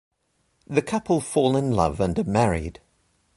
The 0.65 0.81
couple 0.81 1.21
fall 1.21 1.55
in 1.55 1.73
love 1.73 1.99
and 1.99 2.17
are 2.17 2.23
married. 2.23 2.81